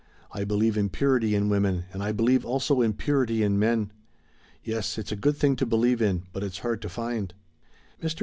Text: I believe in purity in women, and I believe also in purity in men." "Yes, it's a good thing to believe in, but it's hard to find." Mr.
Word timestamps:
I 0.31 0.45
believe 0.45 0.77
in 0.79 0.89
purity 0.89 1.35
in 1.35 1.47
women, 1.47 1.83
and 1.93 2.01
I 2.01 2.11
believe 2.11 2.43
also 2.43 2.81
in 2.81 2.93
purity 2.93 3.43
in 3.43 3.59
men." 3.59 3.91
"Yes, 4.63 4.97
it's 4.97 5.11
a 5.11 5.15
good 5.15 5.37
thing 5.37 5.55
to 5.57 5.65
believe 5.67 6.01
in, 6.01 6.23
but 6.33 6.41
it's 6.41 6.57
hard 6.65 6.81
to 6.81 6.89
find." 6.89 7.31
Mr. 8.01 8.19